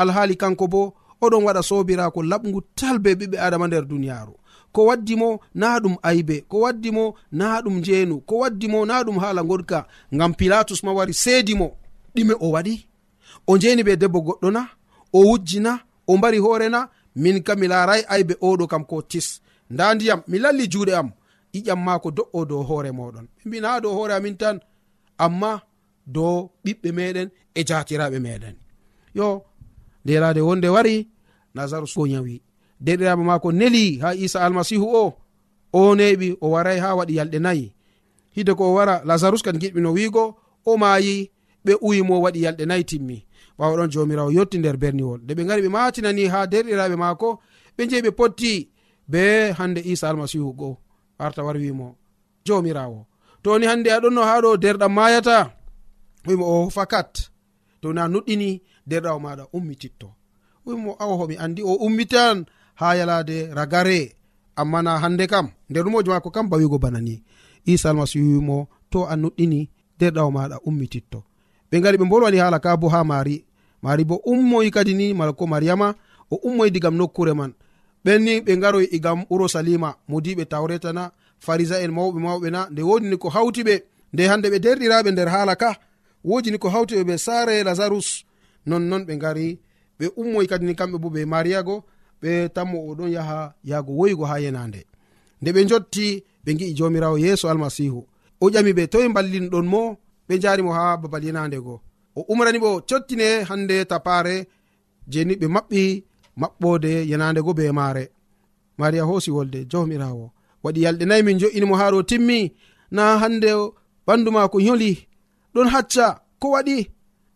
Alhaali 0.00 0.34
kanko 0.36 0.66
bo 0.72 0.94
oɗon 1.24 1.42
waɗa 1.46 1.62
sobirako 1.62 2.20
laɓgu 2.22 2.58
tal 2.78 2.98
be 2.98 3.10
ɓiɓɓe 3.14 3.36
adama 3.46 3.66
nder 3.66 3.84
duniyaru 3.90 4.34
ko 4.72 4.84
waddimo 4.88 5.40
na 5.54 5.78
ɗum 5.80 5.96
aybe. 6.02 6.44
Ko 6.48 6.56
waddimo 6.64 7.14
na 7.32 7.60
ɗum 7.64 7.78
njeenu. 7.78 8.20
Ko 8.20 8.34
waddimo 8.42 8.86
na 8.86 9.02
ɗum 9.04 9.18
haala 9.22 9.42
goɗka 9.42 9.78
ngam 10.14 10.32
pilatus 10.34 10.82
ma 10.84 10.92
wari 10.92 11.14
seedimo 11.14 11.76
ɗime 12.14 12.34
o 12.40 12.50
waɗi. 12.54 12.74
O 13.46 13.56
njeni 13.56 13.82
ɓe 13.82 13.96
debbo 13.96 14.18
goɗɗo 14.26 14.48
na 14.52 14.62
o 15.12 15.20
wujjina 15.28 15.80
o 16.06 16.16
mbari 16.16 16.38
hoorena 16.38 16.88
min 17.16 17.42
kam 17.42 17.58
mi 17.60 17.66
laaray 17.68 18.02
aybe 18.08 18.34
oɗo 18.40 18.66
kam 18.68 18.84
ko 18.84 19.02
tis. 19.02 19.40
nda 19.72 19.94
ndiyam 19.94 20.20
mi 20.30 20.38
lalli 20.38 20.64
juuɗe 20.72 20.94
am. 21.00 21.08
Iƴam 21.58 21.80
maako 21.86 22.08
do'o 22.16 22.40
dow 22.50 22.62
hoore 22.68 22.90
moɗon 22.98 23.26
ɓe 23.36 23.42
mbina 23.48 23.68
ha 23.72 23.80
dow 23.84 23.92
hoore 23.96 24.14
amin 24.14 24.36
tan 24.40 24.56
amma 25.24 25.52
dow 26.14 26.50
ɓiɓɓe 26.64 26.88
meɗen 26.98 27.28
e 27.54 27.60
jatiraɓe 27.68 28.18
meɗen 28.26 28.54
yo 29.14 29.26
nderade 30.04 30.40
wonde 30.40 30.68
wari 30.74 30.96
nazarus 31.54 31.94
ko 31.94 32.02
yawi 32.12 32.34
derɗiraɓe 32.84 33.22
mako 33.30 33.48
neli 33.52 33.98
ha 34.02 34.14
isa 34.14 34.38
almasihu 34.44 34.86
o. 35.02 35.14
O 35.72 35.94
neɓi 35.94 36.36
o 36.40 36.46
waray 36.54 36.78
ha 36.80 36.94
waɗi 36.98 37.14
yalɗe 37.18 37.38
nayi. 37.38 37.72
Hide 38.34 38.52
ko 38.54 38.64
o 38.70 38.74
wara 38.74 38.94
lazarus 39.04 39.42
kan 39.42 39.56
giɗɓino 39.60 39.92
wiigo 39.96 40.24
o 40.64 40.76
maayi 40.76 41.30
ɓe 41.64 41.72
uyimo 41.80 42.20
waɗi 42.24 42.40
yalɗe 42.44 42.64
nayi 42.66 42.84
timmi. 42.84 43.24
Ɓawa 43.58 43.76
ɗon 43.76 43.90
jomirawo 43.92 44.30
yetti 44.36 44.58
nder 44.58 44.76
berniwol. 44.76 45.20
Nde 45.22 45.32
ɓe 45.34 45.44
gari 45.48 45.62
ɓe 45.62 45.68
matinani 45.68 46.24
ha 46.32 46.46
derɗiraɓe 46.46 46.96
maako 46.96 47.28
ɓe 47.76 47.82
jehi 47.90 48.02
ɓe 48.02 48.10
potti 48.10 48.68
be 49.08 49.52
hande 49.52 49.80
isa 49.80 50.08
almasihu 50.10 50.52
goo 50.52 50.76
arta 51.18 51.42
war 51.44 51.56
wimo 51.56 51.96
jomirawo. 52.46 53.06
Toni 53.42 53.66
hande 53.66 53.88
aɗonno 53.90 54.22
ha 54.28 54.40
ɗo 54.40 54.56
derɗam 54.62 54.92
mayata? 54.96 55.50
Wimo 56.26 56.44
o 56.46 56.70
fakat. 56.70 57.30
Toni 57.80 58.00
a 58.00 58.06
nuɗɗini 58.08 58.62
derɗawo 58.88 59.18
maɗa 59.24 59.44
ummititto 59.52 60.08
wimo 60.66 60.96
awoho 61.02 61.26
mi 61.28 61.36
andi 61.36 61.62
o 61.62 61.74
ummitan 61.86 62.44
ha 62.74 62.94
yalade 62.96 63.54
ragare. 63.54 64.14
Amma 64.56 64.82
na 64.82 64.98
hande 65.02 65.26
kam 65.26 65.46
nder 65.70 65.84
ɗumojo 65.84 66.10
mako 66.12 66.30
kam 66.30 66.48
bawigo 66.50 66.78
banani 66.78 67.22
isa 67.64 67.90
almasihu 67.90 68.26
wimo 68.34 68.68
to 68.90 68.98
a 69.08 69.14
nuɗɗini 69.16 69.60
derɗawo 69.98 70.30
maɗa 70.36 70.56
ummititto 70.68 71.18
ɓe 71.70 71.76
gari 71.82 71.96
ɓe 71.98 72.04
bolwani 72.10 72.38
hala 72.38 72.58
ka 72.60 72.76
bo 72.76 72.88
ha 72.88 73.04
mari. 73.04 73.44
Mari 73.82 74.04
bo 74.04 74.16
ummoyi 74.24 74.70
kadi 74.70 74.94
ni 74.94 75.14
mala 75.14 75.32
ko 75.32 75.46
mariyama 75.46 75.94
o 76.30 76.36
ummoyi 76.46 76.70
digam 76.70 76.94
nokkure 76.96 77.34
man. 77.34 77.52
ɓenni 78.04 78.40
ɓe 78.46 78.52
garoy 78.62 78.86
igam 78.96 79.20
e 79.20 79.26
urusalima 79.30 79.94
modiɓe 80.08 80.44
tawreta 80.52 80.92
na 80.92 81.04
farisa 81.44 81.76
en 81.84 81.90
mawɓe 81.96 82.18
mawɓe 82.26 82.48
na 82.50 82.60
nde 82.70 82.82
wodini 82.88 83.16
ko 83.22 83.28
hawti 83.28 83.62
ɓe 83.68 83.74
nde 84.12 84.22
hande 84.30 84.46
ɓe 84.52 84.58
derɗiraɓe 84.64 85.10
nder 85.12 85.28
haala 85.34 85.54
ka 85.62 85.70
wodini 86.24 86.58
ko 86.58 86.68
hawti 86.68 86.94
ɓe 86.98 87.04
ɓe 87.08 87.16
sare 87.18 87.62
lazarus. 87.64 88.24
Nonnon 88.66 89.02
ɓe 89.08 89.14
gari 89.22 89.58
ɓe 89.98 90.06
ummoy 90.20 90.46
kadini 90.50 90.74
kamɓe 90.78 90.98
bo 91.02 91.08
ɓe 91.14 91.20
mariyago 91.32 91.84
ɓe 92.22 92.48
tammo 92.54 92.78
oɗon 92.90 93.10
yaha 93.16 93.54
yahgo 93.64 93.92
woygo 93.98 94.24
ha 94.30 94.36
yenande. 94.44 94.80
Nde 95.40 95.50
ɓe 95.52 95.60
jotti 95.70 96.06
ɓe 96.44 96.50
gi'i 96.58 96.74
jomirawo 96.78 97.16
yeeso 97.18 97.48
almasihu. 97.48 98.00
O 98.40 98.50
ƴami 98.50 98.72
ɓe 98.72 98.86
toye 98.92 99.08
ballinɗon 99.08 99.66
mo 99.72 99.96
ɓe 100.28 100.34
jarimo 100.42 100.72
ha 100.72 100.96
babal 100.96 101.24
yenande 101.24 101.58
go. 101.64 101.80
O 102.16 102.20
umrani 102.28 102.58
ɓo 102.58 102.70
cottine 102.88 103.44
hande 103.48 103.84
tapare 103.84 104.46
jeni 105.08 105.34
ɓe 105.40 105.46
maɓɓi 105.54 106.04
maɓɓode 106.40 106.90
yanande 107.10 107.40
go 107.42 107.52
be 107.54 107.72
maare. 107.72 108.04
Mariya 108.78 109.04
hoosi 109.04 109.30
wolde 109.30 109.64
jawmirawo. 109.70 110.30
Waɗi 110.64 110.80
yalɗe 110.84 111.04
nayi 111.06 111.22
min 111.22 111.38
jo'inimo 111.40 111.74
haa 111.80 111.90
ɗo 111.94 112.00
timmi 112.08 112.38
na 112.90 113.18
hande 113.18 113.50
ɓandu 114.06 114.30
maako 114.36 114.58
yoli 114.60 114.92
ɗon 115.54 115.68
hacca 115.74 116.06
ko 116.40 116.46
waɗi? 116.54 116.76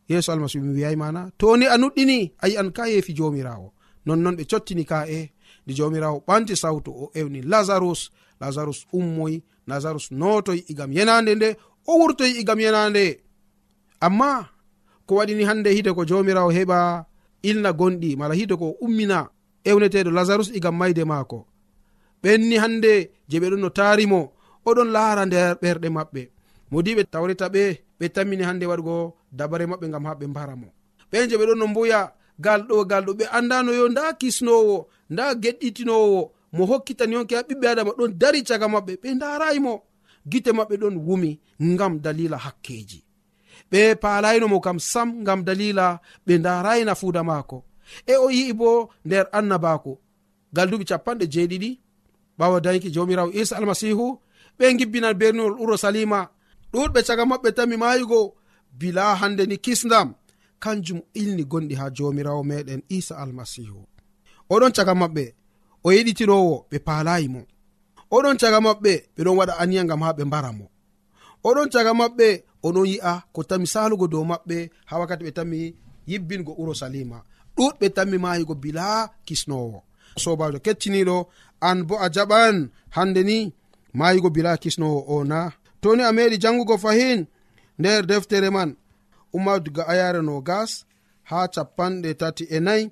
Yeeso 0.08 0.32
almasihu 0.32 0.64
mi 0.64 0.72
wiyayi 0.76 0.96
mana 0.96 1.20
toni 1.38 1.66
a 1.66 1.76
nuɗɗini 1.80 2.18
a 2.42 2.48
yi'an 2.48 2.70
ka 2.76 2.82
yeefi 2.92 3.12
jomirawo 3.18 3.72
nonnon 4.06 4.36
ɓe 4.38 4.44
cottini 4.50 4.84
ka'e 4.90 5.18
nde 5.64 5.72
jomirawo 5.78 6.18
ɓanti 6.28 6.54
sawtu 6.62 6.90
o 7.02 7.10
ewni 7.18 7.40
lazarus. 7.42 8.10
Lazarus 8.40 8.86
ummoy 8.92 9.34
lazarus 9.66 10.06
notoy 10.10 10.60
igam 10.70 10.92
yenande 10.96 11.32
nde 11.34 11.48
o 11.86 11.92
wurtoy 12.00 12.30
igam 12.40 12.60
yenande. 12.60 13.04
Amma 14.00 14.48
ko 15.06 15.14
waɗini 15.18 15.44
hande 15.48 15.70
hide 15.76 15.90
ko 15.96 16.02
jomirawo 16.04 16.50
heɓa 16.56 16.78
ilna 17.50 17.70
gonɗi 17.78 18.10
mala 18.20 18.34
hito 18.38 18.54
ko 18.60 18.66
ummina 18.84 19.18
ewneteɗo 19.68 20.10
lazarus 20.16 20.48
igam 20.58 20.76
mayde 20.80 21.02
maako. 21.10 21.38
Ɓenni 22.22 22.56
hande 22.62 22.92
je 23.30 23.36
ɓeɗon 23.42 23.60
no 23.62 23.68
taarimo 23.78 24.20
oɗon 24.68 24.88
laara 24.96 25.22
nder 25.26 25.50
ɓerɗe 25.62 25.88
maɓɓe. 25.96 26.22
Modiɓe 26.72 27.02
tawreta 27.12 27.46
ɓe 27.54 27.62
ɓe 27.98 28.04
tammini 28.14 28.42
hande 28.48 28.64
waɗgo 28.70 28.94
dabare 29.38 29.64
maɓɓe 29.70 29.86
gam 29.92 30.04
ha 30.08 30.12
ɓe 30.20 30.26
mbara 30.32 30.54
mo. 30.60 30.68
Ɓen 31.10 31.28
je 31.30 31.36
ɓe 31.38 31.44
ɗon 31.48 31.58
no 31.60 31.66
mboya 31.72 32.00
gal 32.44 32.60
ɗo 32.68 32.84
gal 32.90 33.04
ɗo 33.06 33.12
ɓe 33.18 33.24
andano 33.38 33.70
yo 33.78 33.84
nda 33.88 34.12
kisnowo 34.20 34.76
nda 35.10 35.24
geɗɗitinowo 35.42 36.20
mo 36.56 36.62
hokkitani 36.70 37.14
yonke 37.16 37.34
ha 37.36 37.42
ɓiɓɓe 37.48 37.66
adama 37.72 37.90
ɗon 37.98 38.12
dari 38.20 38.40
caga 38.48 38.66
maɓɓe 38.74 38.92
ɓe 39.02 39.08
ndarayimo 39.16 39.72
gite 40.30 40.50
maɓɓe 40.58 40.74
ɗon 40.82 40.94
wumi 41.06 41.30
ngam 41.62 41.92
dalila 42.04 42.36
hakkeji 42.44 42.98
ɓe 43.72 43.94
palaynomo 44.02 44.60
kam 44.60 44.78
sam 44.78 45.08
ngam 45.22 45.40
dalila 45.46 46.00
ɓe 46.26 46.38
ndarayi 46.38 46.82
fuuda 47.00 47.22
maako. 47.24 47.58
E 48.06 48.14
o 48.16 48.30
yi'i 48.30 48.52
bo 48.52 48.90
nder 49.04 49.26
annabako 49.32 49.92
gal 50.54 50.68
duɓi 50.70 50.84
capanɗe 50.90 51.26
jeeɗiɗi 51.32 51.70
ɓawa 52.38 52.60
dañki 52.64 52.90
jamirawo 52.94 53.30
isa 53.40 53.56
almasihu 53.56 54.06
ɓe 54.58 54.64
gibbinan 54.78 55.14
berniwol 55.20 55.54
urusalima 55.62 56.20
ɗuɗɓe 56.72 57.00
caga 57.06 57.24
maɓɓe 57.30 57.48
tami 57.56 57.76
mayugo 57.76 58.34
bila 58.78 59.14
hande 59.20 59.46
ni 59.46 59.56
kisdam 59.64 60.08
kanjum 60.62 61.00
ilni 61.14 61.44
gonɗi 61.50 61.74
ha 61.80 61.90
jomirawo 61.96 62.42
meɗen 62.50 62.82
isa 62.88 63.14
almasihu 63.22 63.80
oɗon 64.54 64.72
caga 64.76 64.94
maɓɓe 65.00 65.24
o 65.86 65.92
yeɗitirowo 65.92 66.54
ɓe 66.70 66.78
palayi 66.86 67.28
mo. 67.34 67.40
Oɗon 68.10 68.36
caga 68.40 68.58
maɓɓe 68.66 68.92
ɓeɗon 69.16 69.36
waɗa 69.38 69.54
aniya 69.62 69.84
gam 69.88 70.02
ha 70.02 70.10
ɓe 70.16 70.24
mbara 70.24 70.50
mo. 70.58 70.66
Oɗon 71.48 71.68
caga 71.72 71.92
maɓɓe 72.00 72.28
onon 72.66 72.86
yi'a 72.92 73.12
ko 73.34 73.40
tami 73.50 73.66
salugo 73.74 74.06
dow 74.12 74.24
maɓɓe 74.30 74.56
ha 74.88 74.94
wakkati 75.00 75.22
ɓe 75.26 75.32
tami 75.38 75.58
yibbingo 76.10 76.52
urusalima 76.60 77.18
ɗuɗɓe 77.56 77.86
tammi 77.96 78.16
mayigo 78.24 78.54
bila 78.62 78.86
kisnowo. 79.26 79.78
Sobajo 80.22 80.58
kecciniɗo 80.66 81.16
an 81.68 81.78
bo 81.88 81.94
a 82.04 82.06
jaɓan 82.14 82.56
hande 82.96 83.20
ni 83.30 83.38
mayigo 83.98 84.28
bila 84.36 84.50
kisnowo 84.62 85.00
o 85.14 85.24
na 85.30 85.38
toni 85.82 86.02
a 86.08 86.10
meɗi 86.16 86.36
jangugo 86.42 86.74
fahin 86.84 87.20
nder 87.78 88.02
deftere 88.10 88.48
man 88.56 88.70
umma 89.36 89.52
diga 89.64 89.82
ayare 89.92 90.20
no 90.28 90.34
gas 90.48 90.70
ha 91.30 91.38
capanɗe 91.54 92.10
tati 92.20 92.44
e 92.56 92.58
nayi 92.66 92.84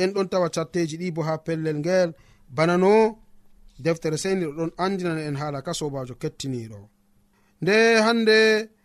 en 0.00 0.10
ɗon 0.14 0.28
tawa 0.32 0.48
catteji 0.54 0.96
ɗi 1.00 1.08
bo 1.14 1.20
ha 1.28 1.34
pellel 1.46 1.78
ngel. 1.82 2.10
Bana 2.56 2.74
no 2.82 2.92
deftere 3.84 4.16
seniɗo 4.22 4.52
ɗon 4.58 4.70
andinana 4.84 5.22
en 5.28 5.36
hala 5.40 5.58
ka 5.66 5.72
sobajo 5.78 6.14
kettiniɗo. 6.22 6.80
Nde 7.62 7.76
hande 8.06 8.38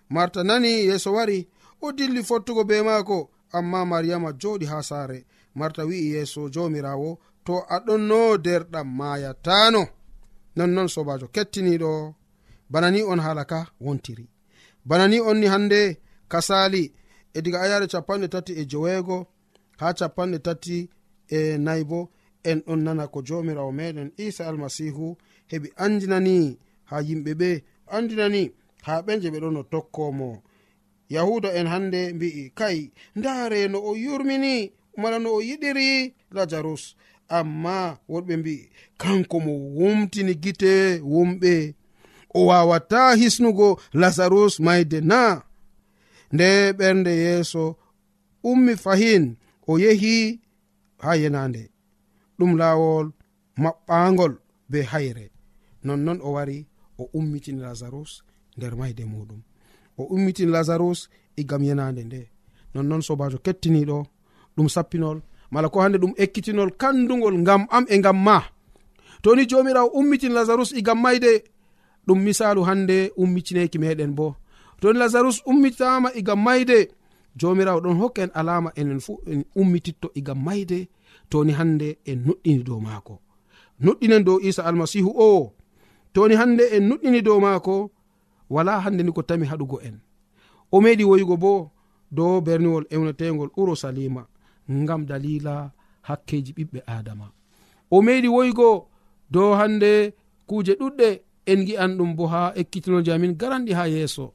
marta 0.10 0.44
nani 0.44 0.68
yeeso 0.68 1.14
wari 1.14 1.48
o 1.82 1.92
dilli 1.92 2.24
fottugo 2.24 2.64
be 2.64 2.82
maako 2.82 3.30
amma 3.52 3.86
mariyama 3.86 4.30
joɗi 4.42 4.66
ha 4.66 4.84
saare. 4.84 5.26
Marta 5.56 5.82
wi'i 5.86 6.12
yeeso 6.14 6.42
jomirawo 6.54 7.10
to 7.46 7.54
aɗonno 7.76 8.20
derɗam 8.46 8.88
mayatano 9.00 9.82
nonnon 10.58 10.88
sobajo 10.94 11.28
kettiniɗo 11.36 11.92
bana 12.72 12.88
ni 12.92 13.00
on 13.12 13.20
hala 13.26 13.44
ka 13.52 13.60
wontiri. 13.86 14.26
Bana 14.86 15.06
ni 15.08 15.18
on 15.30 15.38
ni 15.42 15.48
hande 15.54 15.82
kasali 16.32 16.84
e 17.34 17.42
diga 17.44 17.60
ayare 17.62 17.88
capanɗe 17.94 18.28
tati 18.34 18.52
e 18.54 18.64
joweego 18.72 19.18
ha 19.80 19.88
capanɗe 20.00 20.40
tati 20.46 20.78
e 21.38 21.58
nayi 21.66 21.84
bo 21.90 22.00
en 22.50 22.60
ɗon 22.66 22.80
nana 22.86 23.04
ko 23.14 23.20
jomirawo 23.28 23.72
meɗen 23.80 24.10
isa 24.26 24.44
almasihu 24.50 25.06
heɓi 25.52 25.68
andinani 25.84 26.36
ha 26.90 26.96
yimɓe 27.08 27.32
ɓe 27.40 27.50
andinani 27.96 28.42
ha 28.86 28.94
ɓe 29.06 29.14
je 29.22 29.28
ɓe 29.34 29.40
ɗon 29.44 29.54
no 29.58 29.62
tokkomo. 29.72 30.30
Yahuda 31.16 31.50
en 31.60 31.68
hande 31.74 32.00
mbi'i 32.16 32.44
kai 32.60 32.80
ndaare 33.18 33.60
no 33.72 33.78
o 33.90 33.92
yurmini 34.04 34.56
mala 35.02 35.18
no 35.24 35.30
o 35.38 35.42
yiɗiri? 35.48 35.90
Lazarus 36.36 36.84
amma 37.38 37.76
wonɓe 38.12 38.34
mbi'i 38.42 38.64
kanko 39.02 39.36
mo 39.46 39.54
wumtini 39.78 40.34
gite 40.44 40.72
wumɓe. 41.14 41.54
O 42.38 42.46
wawata 42.50 43.02
hisnugo 43.20 43.68
lazarus 44.02 44.54
mayde 44.66 45.00
na 45.12 45.20
nde 46.34 46.48
ɓernde 46.78 47.12
yeeso 47.24 47.64
ummi 48.50 48.74
fahin 48.84 49.24
o 49.70 49.80
yehi 49.84 50.16
ha 51.04 51.12
yenande. 51.22 51.64
Ɗum 52.38 52.52
laawol 52.60 53.06
maɓɓagol 53.64 54.34
be 54.72 54.80
hayre. 54.92 55.26
Nonnon 55.86 56.20
o 56.22 56.30
wari 56.36 56.58
o 57.02 57.04
ummitini 57.18 57.62
lazarus 57.66 58.12
nder 58.58 58.74
mayde 58.76 59.04
muɗum. 59.06 59.42
O 59.98 60.04
ummitin 60.16 60.50
lazarus 60.56 61.10
e 61.38 61.42
igam 61.42 61.64
yenande 61.64 62.04
nde. 62.04 62.22
Nonnoon 62.74 63.02
sobajo 63.08 63.38
kettiniɗo 63.46 63.98
ɗum 64.58 64.68
sappinol 64.70 65.18
mala 65.52 65.70
ko 65.70 65.78
hande 65.82 65.98
ɗum 65.98 66.14
ekkitinol 66.24 66.72
kandugol 66.82 67.36
ngam 67.44 67.62
am 67.76 67.86
e 67.90 67.96
ngam 68.00 68.18
ma. 68.26 68.38
Toni 69.22 69.44
jomirawo 69.50 69.90
ummitin 70.00 70.34
lazarus 70.38 70.72
e 70.74 70.80
igam 70.80 71.00
mayde 71.04 71.32
ɗum 72.08 72.20
misalu 72.26 72.62
hande 72.68 72.98
ummitineki 73.22 73.78
meɗen 73.84 74.14
bo. 74.18 74.28
Toni 74.82 75.00
lazarus 75.00 75.38
ummitama 75.46 76.10
e 76.14 76.20
igam 76.20 76.40
mayde 76.46 76.78
jomirawo 77.40 77.80
ɗon 77.84 77.98
hokka 78.02 78.22
en 78.24 78.32
alama 78.40 78.70
enen 78.80 79.00
fu 79.06 79.14
en 79.32 79.42
ummititto 79.56 80.08
igam 80.20 80.40
mayde 80.46 80.80
toni 81.30 81.52
hande 81.60 81.98
en 82.06 82.20
nuɗɗini 82.26 82.64
dow 82.68 82.80
maako. 82.86 83.14
Nuɗɗinen 83.84 84.24
dow 84.28 84.38
isa 84.48 84.62
almasihu 84.70 85.12
o 85.28 85.54
toni 86.14 86.36
hande 86.36 86.64
en 86.76 86.84
nuɗɗini 86.90 87.22
dow 87.28 87.40
maako 87.46 87.76
wala 88.50 88.80
hande 88.80 89.04
ni 89.04 89.12
ko 89.12 89.22
tami 89.22 89.46
haɗugo 89.48 89.78
en. 89.82 90.00
O 90.72 90.82
meɗi 90.82 91.04
woyugo 91.04 91.38
bo 91.38 91.72
dow 92.12 92.42
berniwol 92.42 92.86
ewnetegol 92.90 93.50
urusalima 93.58 94.26
ngam 94.72 95.06
dalila 95.06 95.72
hakkeji 96.08 96.52
ɓiɓɓe 96.58 96.80
adama. 96.88 97.32
O 97.92 98.02
meɗi 98.02 98.28
woygo 98.28 98.88
dow 99.32 99.54
hande 99.60 100.14
kuje 100.48 100.74
ɗuɗɗe 100.80 101.08
en 101.46 101.60
gi'an 101.66 101.98
ɗum 101.98 102.16
bo 102.16 102.28
ha 102.28 102.54
ekkitinoji 102.56 103.12
amin 103.12 103.34
garanɗi 103.40 103.74
ha 103.74 103.88
yeeso. 103.88 104.34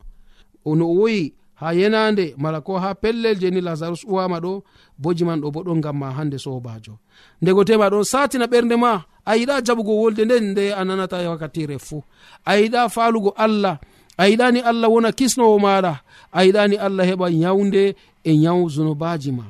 No 0.65 0.85
o 0.87 0.95
woyi 1.01 1.35
ha 1.61 1.75
yenande 1.75 2.35
mala 2.39 2.61
ko 2.61 2.79
ha 2.79 2.95
pellel 2.95 3.39
jeni 3.41 3.61
lazarus 3.61 4.05
uwama 4.05 4.39
ɗo 4.41 4.63
boji 4.99 5.25
man 5.25 5.41
ɗo 5.41 5.51
bo 5.51 5.61
ɗon 5.63 5.81
gam 5.81 5.97
ma 5.99 6.11
hande 6.11 6.39
sobajo. 6.39 6.99
Ndego 7.43 7.65
tema 7.65 7.89
ɗon 7.91 8.05
satina 8.05 8.47
ɓernde 8.47 8.77
ma 8.77 9.05
a 9.25 9.37
yiɗa 9.37 9.61
jaɓugo 9.67 9.93
wolde 10.01 10.25
nden 10.25 10.45
nde 10.53 10.73
a 10.73 10.85
nanata 10.85 11.23
e 11.23 11.27
wakkatire 11.27 11.79
fuu. 11.79 12.03
A 12.45 12.53
yiɗa 12.57 12.89
falugo 12.89 13.31
allah 13.37 13.79
a 14.21 14.29
yiɗani 14.29 14.61
allah 14.71 14.89
wona 14.93 15.11
kisnowo 15.19 15.57
maɗa. 15.65 15.93
A 16.33 16.41
yiɗani 16.47 16.77
allah 16.87 17.05
heɓa 17.11 17.27
yawde 17.43 17.83
e 18.25 18.33
yaw 18.45 18.61
zunubaji 18.75 19.31
ma. 19.39 19.45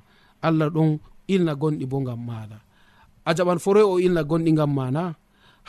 Allah 0.47 0.69
ɗon 0.75 0.91
ilna 1.35 1.53
gonɗi 1.61 1.85
bo 1.91 1.99
gam 2.07 2.21
maɗa. 2.29 2.57
A 3.29 3.31
jaɓan 3.37 3.59
foroy 3.65 3.83
o 3.83 3.99
ilna 4.07 4.23
gonɗi 4.31 4.53
gam 4.59 4.71
mana. 4.79 5.03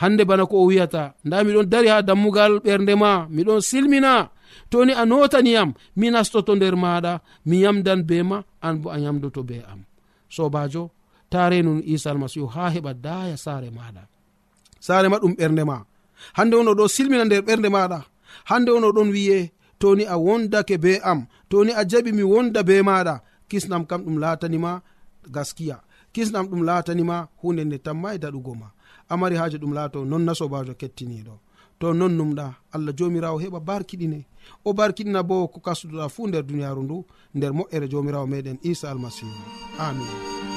Hande 0.00 0.22
bana 0.24 0.46
ko 0.46 0.56
o 0.62 0.66
wiyata 0.70 1.02
nda 1.24 1.36
miɗon 1.46 1.66
dari 1.72 1.88
ha 1.92 2.02
dammugal 2.08 2.52
ɓernde 2.64 2.94
ma 3.02 3.26
miɗon 3.36 3.60
silmina. 3.68 4.30
Toni 4.70 4.92
a 4.92 5.02
notaniyam 5.10 5.70
mi 5.98 6.06
nastoto 6.10 6.52
nder 6.54 6.74
maɗa 6.84 7.12
mi 7.48 7.56
yamdan 7.64 8.00
be 8.08 8.16
ma 8.22 8.38
an 8.66 8.74
bo 8.82 8.88
a 8.90 8.98
yamdoto 9.04 9.42
be 9.48 9.56
am. 9.72 9.80
Sobajo 10.34 10.90
ta 11.30 11.48
renun 11.50 11.82
isa 11.84 12.10
almasihu 12.10 12.46
ha 12.54 12.70
heɓa 12.74 12.92
daya 13.04 13.36
sare 13.36 13.68
maɗa. 13.78 14.02
Saare 14.86 15.08
ma 15.10 15.18
ɗum 15.22 15.34
ɓernde 15.38 15.62
ma. 15.70 15.76
Hande 16.38 16.54
on 16.56 16.68
oɗo 16.72 16.84
silmina 16.94 17.24
nder 17.26 17.42
ɓernde 17.42 17.68
maɗa. 17.68 17.98
hande 18.44 18.70
on 18.70 18.84
oɗon 18.84 19.10
wiye 19.10 19.52
toni 19.78 20.04
a 20.06 20.16
wondake 20.16 20.78
be 20.78 20.92
am 21.04 21.26
toni 21.50 21.72
a 21.72 21.82
jaɓi 21.90 22.12
mi 22.12 22.22
wonda 22.22 22.62
be 22.62 22.82
maɗa. 22.82 23.20
Kisnam 23.48 23.84
kam 23.86 24.02
ɗum 24.04 24.18
latanima 24.18 24.80
gaskiya. 25.34 25.76
Kisnam 26.12 26.46
ɗum 26.50 26.62
latanima 26.64 27.28
hunde 27.42 27.64
nde 27.64 27.78
tamma 27.78 28.14
e 28.14 28.18
daɗugo 28.18 28.54
ma. 28.60 28.68
Amari 29.08 29.36
haji 29.36 29.56
ɗum 29.58 29.72
laato 29.74 30.04
non 30.04 30.24
na 30.24 30.32
sobajo 30.34 30.74
kettiniɗo. 30.74 31.34
To 31.80 31.92
non 31.92 32.12
numɗa 32.18 32.46
allah 32.72 32.94
jomirawo 32.96 33.38
heɓa 33.42 33.60
barkiɗine. 33.60 34.24
O 34.64 34.72
barkiɗina 34.72 35.22
bo 35.22 35.48
ko 35.48 35.60
kasduɗa 35.60 36.08
fu 36.08 36.26
nder 36.28 36.42
duniyaru 36.46 36.82
ndu 36.82 37.04
nder 37.34 37.52
moƴƴere 37.52 37.88
jomirawo 37.90 38.26
meɗen 38.26 38.58
isa 38.62 38.90
almasihu. 38.90 39.30
Amin. 39.78 40.51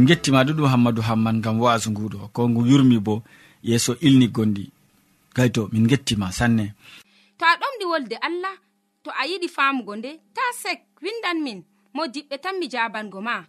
min 0.00 0.06
gettima 0.08 0.44
ɗuɗum 0.44 0.66
hammadou 0.72 1.02
hamman 1.08 1.40
gam 1.42 1.60
wasu 1.60 1.90
nguɗo. 1.90 2.18
Ko 2.32 2.48
ngu 2.48 2.60
yurmi 2.70 2.98
bo 3.06 3.22
yeeso 3.62 3.92
ilni 4.00 4.28
gondi. 4.28 4.64
Gayto 5.36 5.68
min 5.72 5.86
gettima 5.90 6.32
sanne. 6.32 6.72
To 7.38 7.44
a 7.44 7.54
ɗomɗi 7.60 7.84
wolde 7.90 8.16
allah 8.26 8.56
to 9.04 9.10
a 9.10 9.26
yiɗi 9.30 9.48
famugo 9.56 9.96
nde 9.96 10.10
ta 10.34 10.40
sek 10.62 10.80
windan 11.02 11.38
min 11.44 11.58
mo 11.94 12.02
diɓɓe 12.06 12.36
tan 12.42 12.56
mi 12.58 12.66
jabango 12.72 13.20
ma. 13.20 13.44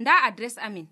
Nda 0.00 0.12
adres 0.26 0.58
amin. 0.58 0.86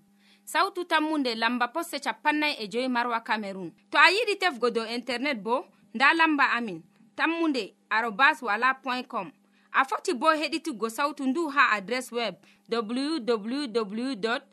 Sautu 0.45 0.85
tammunde 0.85 1.35
lamba 1.35 1.67
posse 1.67 1.99
capannay 2.05 2.53
e 2.61 2.67
joyi 2.71 2.87
marwa 2.87 3.19
camerun 3.27 3.71
to 3.91 3.97
a 3.97 4.07
yiɗi 4.15 4.39
tefgo 4.41 4.69
dow 4.71 4.85
internet 4.85 5.37
bo 5.43 5.65
nda 5.93 6.13
lamba 6.13 6.45
amin. 6.57 6.81
Tammunde 7.17 7.73
arobas 7.89 8.41
wala 8.41 8.73
point 8.83 9.07
com. 9.07 9.31
A 9.73 9.83
foti 9.85 10.13
bo 10.13 10.27
heɗituggo 10.31 10.89
sautu 10.89 11.23
ndu 11.27 11.49
ha 11.49 11.71
adres 11.75 12.11
web 12.11 12.35
www 12.71 14.52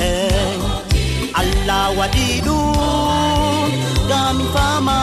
e 0.00 0.10
eh, 0.10 1.40
allah 1.40 1.84
waɗi 1.98 2.26
ɗum 2.46 3.70
gami 4.10 4.44
fama. 4.54 4.98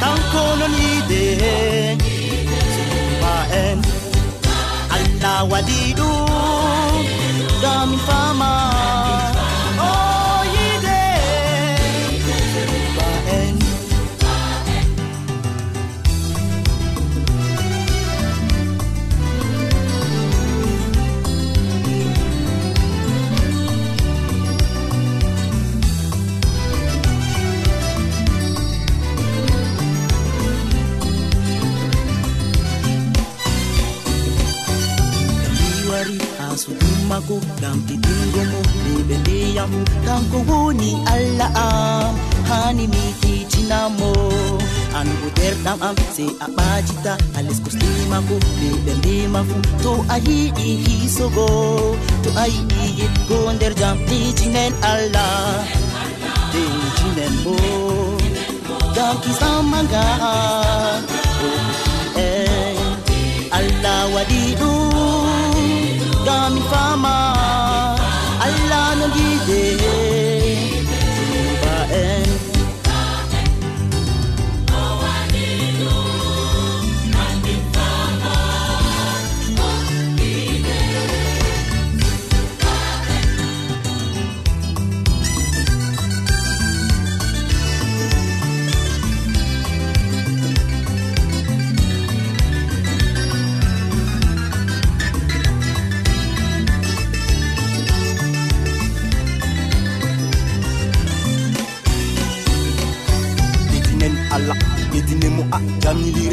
Kanko 0.00 0.42
non 0.60 0.72
yiide 0.80 1.24
suba 2.74 3.34
en 3.64 3.78
allah 4.96 5.38
waɗi 5.52 5.78
mako 37.24 37.40
ngam 37.60 37.78
ɗiɗingo 37.86 38.40
mo 38.52 38.60
ɗuɓe 38.84 39.16
ndeyam 39.22 39.72
kanko 40.06 40.38
woni 40.48 40.90
allah 41.14 41.50
am 41.64 42.12
hani 42.48 42.84
mi 42.92 43.02
kiitinamo 43.20 44.10
an 44.98 45.08
bo 45.20 45.26
derɗam 45.36 45.78
am 45.88 45.96
sey 46.14 46.30
a 46.44 46.46
ɓajita 46.56 47.12
ha 47.34 47.40
les 47.46 47.58
kosɗemako 47.64 48.34
ɓe 48.58 48.68
ɓe 48.84 48.92
ndema 48.98 49.40
fu. 49.48 49.56
To 49.82 49.92
a 50.14 50.16
yiɗi 50.26 50.68
hisogo 50.84 51.46
to 52.24 52.30
a 52.42 52.44
yiɗi 52.54 52.80
yiɗgo 52.98 53.36
nder 53.54 53.72
jam 53.80 53.96
ɗijinen 54.08 54.72
allah. 54.92 55.64
Ɗijinen 56.52 57.34
bo 57.44 57.54
gam 58.96 59.14
kisamaga 59.22 60.04
eh, 62.24 62.78
allah 63.58 64.00
waɗi 64.14 64.40
ɗum 64.60 64.73
mi 66.50 66.60
fama. 66.60 67.63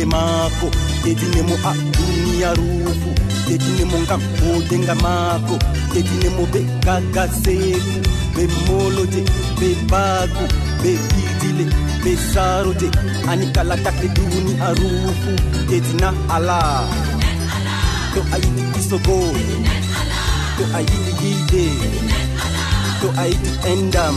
hoore 0.02 0.06
maako 0.06 0.68
ɗeɗine 1.04 1.42
mo 1.48 1.56
a 1.70 1.74
duniyaru 1.94 2.68
fu 3.02 3.10
mo 3.92 3.98
ngam 4.04 4.22
wodenga 4.42 4.96
maako 4.96 5.56
ɗeɗine 5.94 6.30
mo 6.38 6.44
ɓe 6.54 6.60
gagaseeku 6.86 8.00
ɓe 8.36 8.44
moloje 8.68 9.22
ɓe 9.60 9.68
baagu 9.92 10.46
ɓe 10.82 10.92
biidile 11.10 11.66
ɓe 12.04 12.12
saaroje. 12.34 12.88
Ani 13.30 13.46
kala 13.56 13.76
takle 13.84 14.08
duniyaru 14.16 14.90
fu 15.22 15.32
ɗeɗina 15.70 16.10
alaa 16.36 16.86
to 18.14 18.20
a 18.34 18.38
yiɗi 18.44 18.64
isogo. 18.80 19.18
To 20.58 20.64
a 20.78 20.80
yiɗi 20.90 21.12
yiide 21.22 21.64
to 23.02 23.08
a 23.22 23.24
yiɗi 23.32 23.52
endam. 23.72 24.16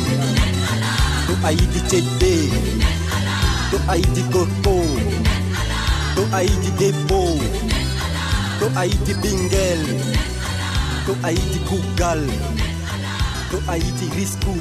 To 1.27 1.33
a 1.47 1.51
yiɗi 1.59 1.81
cedde. 1.91 2.33
To 3.71 3.77
a 3.93 3.95
yiɗi 4.01 4.23
gorko. 4.33 4.75
to 6.15 6.23
a 6.39 6.41
yiɗi 6.49 6.71
debbo 6.81 7.21
to 8.59 8.67
a 8.81 8.83
yiɗi 8.91 9.13
ɓingel 9.23 9.83
to 11.07 11.13
a 11.27 11.31
yiɗi 11.37 11.59
kugal 11.69 12.23
to 13.51 13.57
a 13.73 13.75
yiɗi 13.83 14.07
risku 14.17 14.55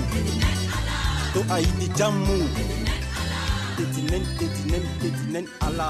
to 1.33 1.39
a 1.53 1.57
yiɗi 1.65 1.87
jammu. 1.97 2.37
Ɗetinen 3.77 4.23
ɗetinen 4.37 4.83
ɗetinen 5.01 5.45
ala 5.65 5.89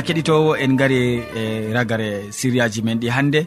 ya 0.00 0.06
keɗitowo 0.06 0.56
en 0.56 0.76
gari 0.80 1.20
e 1.36 1.72
ragare 1.76 2.32
siriyaji 2.32 2.80
men 2.82 2.98
ɗi 3.00 3.08
hannde 3.12 3.40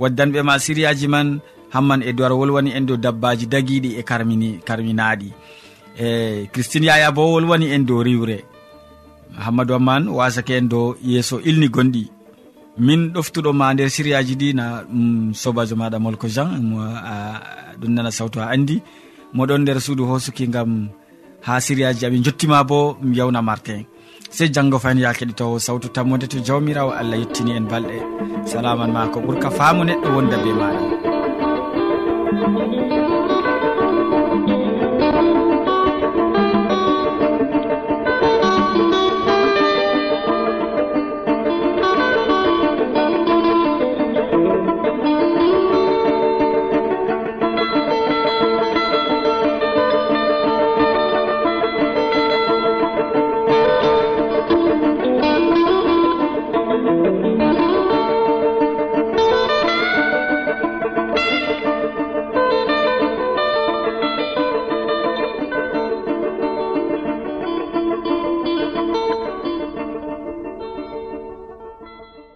waddanɓe 0.00 0.40
ma 0.44 0.54
siriyaji 0.64 1.06
man 1.08 1.40
hamman 1.74 2.04
e 2.04 2.12
dowar 2.12 2.32
wolwani 2.36 2.70
en 2.76 2.84
dow 2.88 2.96
dabbaji 3.04 3.46
dagiɗi 3.52 3.90
e 3.96 4.02
karmini 4.02 4.60
karminaɗi. 4.68 5.28
E 6.04 6.06
christine 6.52 6.86
yaya 6.86 7.08
bo 7.16 7.32
wolwani 7.32 7.72
en 7.74 7.86
dow 7.88 8.02
riwre. 8.04 8.44
Hammadou 9.44 9.76
amman 9.80 10.08
wasake 10.08 10.50
en 10.60 10.68
dow 10.68 10.94
yeeso 11.02 11.40
ilni 11.40 11.68
gonɗi. 11.74 12.04
Min 12.78 13.00
ɗoftuɗo 13.14 13.50
ma 13.52 13.72
nder 13.72 13.88
siriyaji 13.90 14.34
ɗi 14.40 14.48
na 14.54 14.84
um, 14.92 15.32
sobajo 15.32 15.74
maɗa 15.76 15.98
molko 15.98 16.28
jean 16.28 16.60
mo 16.70 16.78
uh, 16.84 17.38
ɗum 17.80 17.92
nana 17.94 18.10
sawtu 18.10 18.40
ha 18.40 18.52
andi. 18.54 18.76
Moɗon 19.36 19.62
nder 19.62 19.80
suudu 19.80 20.04
hosuki 20.04 20.46
gam 20.54 20.70
ha 21.46 21.60
siriyaji 21.60 22.06
amin 22.06 22.24
jottima 22.24 22.62
bo 22.64 22.98
yawna 23.18 23.40
martin. 23.42 23.86
sey 24.36 24.48
janggo 24.54 24.78
fayin 24.82 24.98
ya 24.98 25.12
keɗitowo 25.18 25.58
sawtu 25.66 25.88
tammode 25.94 26.26
to 26.26 26.38
jawmirawo 26.46 26.90
allah 27.00 27.18
yettini 27.22 27.52
en 27.58 27.66
balɗe. 27.70 27.98
Salaman 28.50 28.90
ma 28.92 29.06
ko 29.12 29.18
ɓuurka 29.24 29.48
faamu 29.58 29.82
neɗɗo 29.88 30.08
wonda 30.16 30.36
be 30.44 30.50
maɗa. 30.60 30.82